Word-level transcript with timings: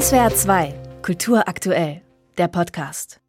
SWR 0.00 0.34
2, 0.34 0.74
Kultur 1.02 1.46
aktuell, 1.46 2.02
der 2.36 2.48
Podcast. 2.48 3.20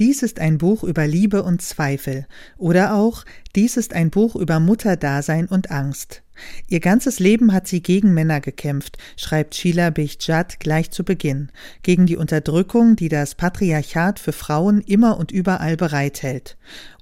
Dies 0.00 0.24
ist 0.24 0.40
ein 0.40 0.58
Buch 0.58 0.82
über 0.82 1.06
Liebe 1.06 1.44
und 1.44 1.62
Zweifel 1.62 2.26
oder 2.58 2.94
auch 2.94 3.24
Dies 3.54 3.76
ist 3.76 3.92
ein 3.92 4.10
Buch 4.10 4.34
über 4.34 4.58
Mutterdasein 4.58 5.46
und 5.46 5.70
Angst. 5.70 6.24
Ihr 6.66 6.80
ganzes 6.80 7.20
Leben 7.20 7.52
hat 7.52 7.68
sie 7.68 7.82
gegen 7.82 8.14
Männer 8.14 8.40
gekämpft, 8.40 8.98
schreibt 9.16 9.54
Sheila 9.54 9.90
Bichjat 9.90 10.58
gleich 10.58 10.90
zu 10.90 11.04
Beginn, 11.04 11.52
gegen 11.84 12.06
die 12.06 12.16
Unterdrückung, 12.16 12.96
die 12.96 13.08
das 13.08 13.36
Patriarchat 13.36 14.18
für 14.18 14.32
Frauen 14.32 14.80
immer 14.80 15.18
und 15.18 15.30
überall 15.30 15.76
bereithält. 15.76 16.56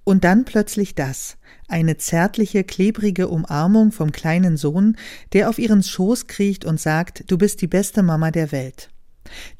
Und 0.04 0.24
dann 0.24 0.44
plötzlich 0.44 0.94
das, 0.94 1.38
eine 1.70 1.96
zärtliche, 1.96 2.64
klebrige 2.64 3.28
Umarmung 3.28 3.92
vom 3.92 4.12
kleinen 4.12 4.56
Sohn, 4.56 4.96
der 5.32 5.48
auf 5.48 5.58
ihren 5.58 5.82
Schoß 5.82 6.26
kriecht 6.26 6.64
und 6.64 6.80
sagt, 6.80 7.24
du 7.30 7.38
bist 7.38 7.62
die 7.62 7.66
beste 7.66 8.02
Mama 8.02 8.30
der 8.30 8.52
Welt. 8.52 8.90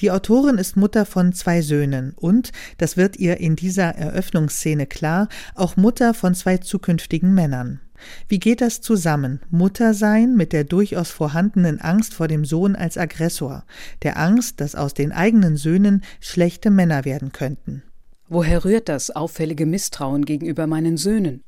Die 0.00 0.10
Autorin 0.10 0.58
ist 0.58 0.76
Mutter 0.76 1.06
von 1.06 1.32
zwei 1.32 1.62
Söhnen 1.62 2.12
und, 2.16 2.50
das 2.78 2.96
wird 2.96 3.16
ihr 3.16 3.38
in 3.38 3.56
dieser 3.56 3.94
Eröffnungsszene 3.94 4.86
klar, 4.86 5.28
auch 5.54 5.76
Mutter 5.76 6.14
von 6.14 6.34
zwei 6.34 6.58
zukünftigen 6.58 7.34
Männern. 7.34 7.80
Wie 8.28 8.38
geht 8.38 8.60
das 8.60 8.80
zusammen? 8.80 9.40
Mutter 9.50 9.92
sein 9.92 10.34
mit 10.34 10.52
der 10.52 10.64
durchaus 10.64 11.10
vorhandenen 11.10 11.80
Angst 11.80 12.14
vor 12.14 12.28
dem 12.28 12.44
Sohn 12.44 12.74
als 12.74 12.96
Aggressor, 12.96 13.64
der 14.02 14.18
Angst, 14.18 14.60
dass 14.60 14.74
aus 14.74 14.94
den 14.94 15.12
eigenen 15.12 15.56
Söhnen 15.56 16.02
schlechte 16.20 16.70
Männer 16.70 17.04
werden 17.04 17.32
könnten. 17.32 17.82
Woher 18.28 18.64
rührt 18.64 18.88
das 18.88 19.10
auffällige 19.10 19.66
Misstrauen 19.66 20.24
gegenüber 20.24 20.66
meinen 20.66 20.96
Söhnen? 20.96 21.42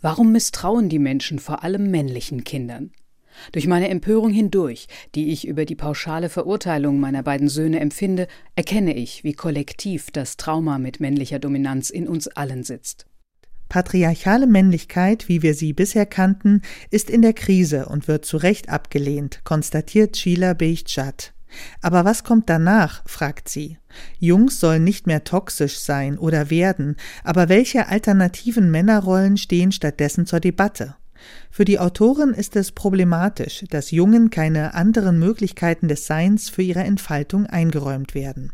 Warum 0.00 0.32
misstrauen 0.32 0.88
die 0.88 0.98
Menschen 0.98 1.38
vor 1.38 1.64
allem 1.64 1.90
männlichen 1.90 2.44
Kindern? 2.44 2.90
Durch 3.52 3.66
meine 3.66 3.88
Empörung 3.88 4.30
hindurch, 4.30 4.86
die 5.14 5.32
ich 5.32 5.46
über 5.46 5.64
die 5.64 5.74
pauschale 5.74 6.28
Verurteilung 6.28 7.00
meiner 7.00 7.22
beiden 7.22 7.48
Söhne 7.48 7.80
empfinde, 7.80 8.28
erkenne 8.54 8.94
ich, 8.94 9.24
wie 9.24 9.32
kollektiv 9.32 10.10
das 10.10 10.36
Trauma 10.36 10.78
mit 10.78 11.00
männlicher 11.00 11.38
Dominanz 11.38 11.90
in 11.90 12.08
uns 12.08 12.28
allen 12.28 12.62
sitzt. 12.62 13.06
Patriarchale 13.68 14.46
Männlichkeit, 14.46 15.28
wie 15.28 15.42
wir 15.42 15.54
sie 15.54 15.72
bisher 15.72 16.06
kannten, 16.06 16.62
ist 16.90 17.10
in 17.10 17.22
der 17.22 17.32
Krise 17.32 17.86
und 17.86 18.06
wird 18.06 18.24
zu 18.24 18.36
Recht 18.36 18.68
abgelehnt, 18.68 19.40
konstatiert 19.42 20.16
Sheila 20.16 20.54
Beichtschat. 20.54 21.32
Aber 21.80 22.04
was 22.04 22.24
kommt 22.24 22.48
danach? 22.50 23.02
fragt 23.06 23.48
sie. 23.48 23.78
Jungs 24.18 24.60
sollen 24.60 24.84
nicht 24.84 25.06
mehr 25.06 25.24
toxisch 25.24 25.78
sein 25.78 26.18
oder 26.18 26.50
werden, 26.50 26.96
aber 27.22 27.48
welche 27.48 27.88
alternativen 27.88 28.70
Männerrollen 28.70 29.36
stehen 29.36 29.72
stattdessen 29.72 30.26
zur 30.26 30.40
Debatte? 30.40 30.96
Für 31.50 31.64
die 31.64 31.78
Autorin 31.78 32.30
ist 32.30 32.56
es 32.56 32.72
problematisch, 32.72 33.64
dass 33.70 33.90
Jungen 33.90 34.30
keine 34.30 34.74
anderen 34.74 35.18
Möglichkeiten 35.18 35.88
des 35.88 36.06
Seins 36.06 36.50
für 36.50 36.62
ihre 36.62 36.80
Entfaltung 36.80 37.46
eingeräumt 37.46 38.14
werden. 38.14 38.52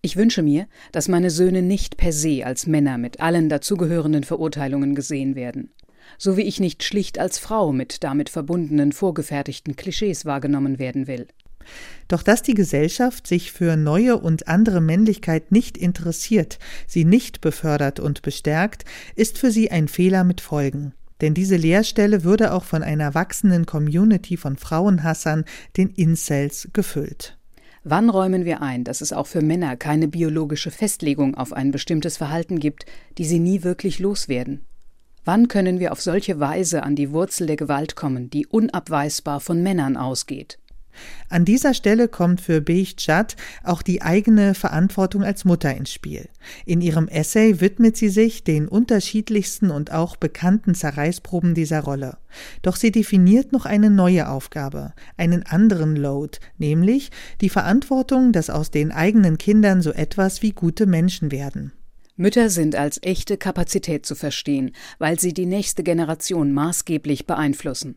Ich 0.00 0.16
wünsche 0.16 0.42
mir, 0.42 0.66
dass 0.92 1.08
meine 1.08 1.30
Söhne 1.30 1.62
nicht 1.62 1.96
per 1.96 2.12
se 2.12 2.46
als 2.46 2.66
Männer 2.66 2.98
mit 2.98 3.20
allen 3.20 3.48
dazugehörenden 3.48 4.22
Verurteilungen 4.24 4.94
gesehen 4.94 5.34
werden, 5.34 5.72
so 6.18 6.36
wie 6.36 6.42
ich 6.42 6.60
nicht 6.60 6.84
schlicht 6.84 7.18
als 7.18 7.38
Frau 7.38 7.72
mit 7.72 8.04
damit 8.04 8.28
verbundenen 8.28 8.92
vorgefertigten 8.92 9.74
Klischees 9.74 10.24
wahrgenommen 10.24 10.78
werden 10.78 11.08
will. 11.08 11.26
Doch 12.08 12.22
dass 12.22 12.42
die 12.42 12.54
Gesellschaft 12.54 13.26
sich 13.26 13.52
für 13.52 13.76
neue 13.76 14.18
und 14.18 14.48
andere 14.48 14.80
Männlichkeit 14.80 15.52
nicht 15.52 15.76
interessiert, 15.76 16.58
sie 16.86 17.04
nicht 17.04 17.40
befördert 17.40 18.00
und 18.00 18.22
bestärkt, 18.22 18.84
ist 19.14 19.38
für 19.38 19.50
sie 19.50 19.70
ein 19.70 19.88
Fehler 19.88 20.24
mit 20.24 20.40
Folgen. 20.40 20.92
Denn 21.20 21.34
diese 21.34 21.56
Lehrstelle 21.56 22.24
würde 22.24 22.52
auch 22.52 22.64
von 22.64 22.82
einer 22.82 23.14
wachsenden 23.14 23.66
Community 23.66 24.36
von 24.36 24.56
Frauenhassern, 24.56 25.44
den 25.76 25.90
Incels, 25.90 26.68
gefüllt. 26.72 27.36
Wann 27.84 28.10
räumen 28.10 28.44
wir 28.44 28.60
ein, 28.62 28.84
dass 28.84 29.00
es 29.00 29.12
auch 29.12 29.26
für 29.26 29.40
Männer 29.40 29.76
keine 29.76 30.08
biologische 30.08 30.70
Festlegung 30.70 31.34
auf 31.36 31.52
ein 31.52 31.70
bestimmtes 31.70 32.16
Verhalten 32.16 32.58
gibt, 32.58 32.86
die 33.18 33.24
sie 33.24 33.38
nie 33.38 33.62
wirklich 33.62 33.98
loswerden? 33.98 34.64
Wann 35.24 35.48
können 35.48 35.78
wir 35.78 35.92
auf 35.92 36.00
solche 36.00 36.40
Weise 36.40 36.82
an 36.82 36.96
die 36.96 37.12
Wurzel 37.12 37.46
der 37.46 37.56
Gewalt 37.56 37.96
kommen, 37.96 38.30
die 38.30 38.46
unabweisbar 38.46 39.40
von 39.40 39.62
Männern 39.62 39.96
ausgeht? 39.96 40.58
An 41.28 41.44
dieser 41.44 41.74
Stelle 41.74 42.08
kommt 42.08 42.40
für 42.40 42.60
Beichat 42.60 43.36
auch 43.62 43.82
die 43.82 44.02
eigene 44.02 44.54
Verantwortung 44.54 45.22
als 45.22 45.44
Mutter 45.44 45.74
ins 45.74 45.92
Spiel. 45.92 46.28
In 46.64 46.80
ihrem 46.80 47.08
Essay 47.08 47.60
widmet 47.60 47.96
sie 47.96 48.08
sich 48.08 48.44
den 48.44 48.66
unterschiedlichsten 48.66 49.70
und 49.70 49.92
auch 49.92 50.16
bekannten 50.16 50.74
Zerreißproben 50.74 51.54
dieser 51.54 51.80
Rolle. 51.80 52.16
Doch 52.62 52.76
sie 52.76 52.90
definiert 52.90 53.52
noch 53.52 53.66
eine 53.66 53.90
neue 53.90 54.28
Aufgabe, 54.28 54.94
einen 55.16 55.44
anderen 55.44 55.96
Load, 55.96 56.38
nämlich 56.56 57.10
die 57.40 57.50
Verantwortung, 57.50 58.32
dass 58.32 58.50
aus 58.50 58.70
den 58.70 58.92
eigenen 58.92 59.38
Kindern 59.38 59.82
so 59.82 59.92
etwas 59.92 60.42
wie 60.42 60.52
gute 60.52 60.86
Menschen 60.86 61.30
werden. 61.30 61.72
Mütter 62.18 62.50
sind 62.50 62.74
als 62.74 63.00
echte 63.02 63.36
Kapazität 63.36 64.04
zu 64.04 64.16
verstehen, 64.16 64.72
weil 64.98 65.20
sie 65.20 65.32
die 65.32 65.46
nächste 65.46 65.84
Generation 65.84 66.52
maßgeblich 66.52 67.26
beeinflussen. 67.26 67.94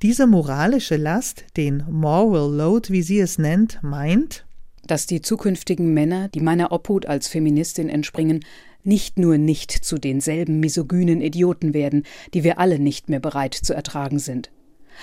Diese 0.00 0.26
moralische 0.26 0.96
Last, 0.96 1.44
den 1.58 1.84
Moral 1.90 2.50
Load, 2.50 2.90
wie 2.90 3.02
sie 3.02 3.20
es 3.20 3.36
nennt, 3.36 3.78
meint, 3.82 4.46
dass 4.86 5.04
die 5.04 5.20
zukünftigen 5.20 5.92
Männer, 5.92 6.28
die 6.28 6.40
meiner 6.40 6.72
Obhut 6.72 7.04
als 7.04 7.28
Feministin 7.28 7.90
entspringen, 7.90 8.42
nicht 8.84 9.18
nur 9.18 9.36
nicht 9.36 9.70
zu 9.70 9.98
denselben 9.98 10.60
misogynen 10.60 11.20
Idioten 11.20 11.74
werden, 11.74 12.04
die 12.32 12.44
wir 12.44 12.58
alle 12.58 12.78
nicht 12.78 13.10
mehr 13.10 13.20
bereit 13.20 13.52
zu 13.52 13.74
ertragen 13.74 14.18
sind, 14.18 14.50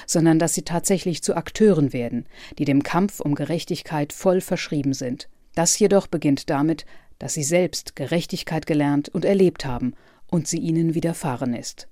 sondern 0.07 0.39
dass 0.39 0.55
sie 0.55 0.63
tatsächlich 0.63 1.21
zu 1.21 1.35
Akteuren 1.35 1.93
werden, 1.93 2.25
die 2.57 2.65
dem 2.65 2.81
Kampf 2.81 3.19
um 3.19 3.35
Gerechtigkeit 3.35 4.11
voll 4.11 4.41
verschrieben 4.41 4.93
sind. 4.93 5.29
Das 5.53 5.77
jedoch 5.77 6.07
beginnt 6.07 6.49
damit, 6.49 6.85
dass 7.19 7.33
sie 7.33 7.43
selbst 7.43 7.95
Gerechtigkeit 7.95 8.65
gelernt 8.65 9.09
und 9.09 9.25
erlebt 9.25 9.65
haben 9.65 9.93
und 10.27 10.47
sie 10.47 10.59
ihnen 10.59 10.95
widerfahren 10.95 11.53
ist. 11.53 11.87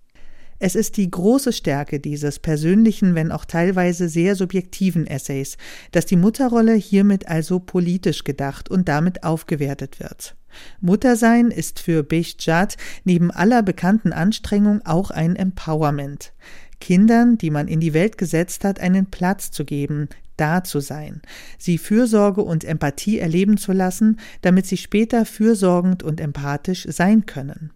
Es 0.59 0.75
ist 0.75 0.95
die 0.97 1.11
große 1.11 1.51
Stärke 1.51 1.99
dieses 1.99 2.39
persönlichen, 2.39 3.15
wenn 3.15 3.31
auch 3.31 3.43
teilweise 3.43 4.07
sehr 4.07 4.35
subjektiven 4.35 5.07
Essays, 5.07 5.57
dass 5.91 6.05
die 6.05 6.15
Mutterrolle 6.15 6.73
hiermit 6.75 7.27
also 7.27 7.59
politisch 7.59 8.23
gedacht 8.23 8.69
und 8.69 8.87
damit 8.87 9.23
aufgewertet 9.23 9.99
wird. 9.99 10.35
Muttersein 10.79 11.51
ist 11.51 11.79
für 11.79 12.03
Behjat 12.03 12.77
neben 13.03 13.31
aller 13.31 13.63
bekannten 13.63 14.13
Anstrengung 14.13 14.81
auch 14.85 15.11
ein 15.11 15.35
Empowerment. 15.35 16.31
Kindern, 16.79 17.37
die 17.37 17.49
man 17.49 17.67
in 17.67 17.79
die 17.79 17.93
Welt 17.93 18.17
gesetzt 18.17 18.63
hat, 18.63 18.79
einen 18.79 19.07
Platz 19.07 19.51
zu 19.51 19.65
geben, 19.65 20.09
da 20.37 20.63
zu 20.63 20.79
sein, 20.79 21.21
sie 21.57 21.77
Fürsorge 21.77 22.41
und 22.41 22.63
Empathie 22.63 23.19
erleben 23.19 23.57
zu 23.57 23.71
lassen, 23.71 24.19
damit 24.41 24.65
sie 24.65 24.77
später 24.77 25.25
fürsorgend 25.25 26.03
und 26.03 26.19
empathisch 26.19 26.85
sein 26.89 27.25
können. 27.25 27.71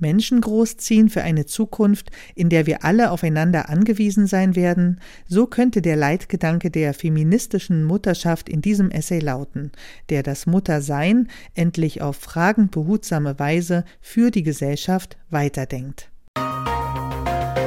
Menschen 0.00 0.40
großziehen 0.40 1.08
für 1.08 1.22
eine 1.22 1.46
Zukunft, 1.46 2.10
in 2.34 2.48
der 2.48 2.66
wir 2.66 2.84
alle 2.84 3.10
aufeinander 3.10 3.68
angewiesen 3.68 4.26
sein 4.26 4.54
werden, 4.54 5.00
so 5.26 5.46
könnte 5.46 5.82
der 5.82 5.96
Leitgedanke 5.96 6.70
der 6.70 6.94
feministischen 6.94 7.84
Mutterschaft 7.84 8.48
in 8.48 8.62
diesem 8.62 8.90
Essay 8.90 9.18
lauten, 9.18 9.72
der 10.08 10.22
das 10.22 10.46
Muttersein 10.46 11.28
endlich 11.54 12.00
auf 12.02 12.16
fragend 12.16 12.70
behutsame 12.70 13.38
Weise 13.38 13.84
für 14.00 14.30
die 14.30 14.42
Gesellschaft 14.42 15.16
weiterdenkt. 15.30 16.10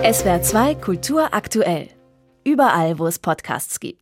SWR 0.09 0.41
2 0.41 0.75
Kultur 0.75 1.33
aktuell. 1.33 1.89
Überall, 2.43 2.97
wo 2.97 3.05
es 3.05 3.19
Podcasts 3.19 3.79
gibt. 3.79 3.99